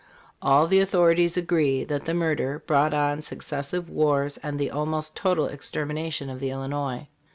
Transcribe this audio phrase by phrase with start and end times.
[0.41, 5.45] All the authorities agree that the murder" brought on successive wars, and the almost total
[5.45, 7.07] extermination of the Illinois."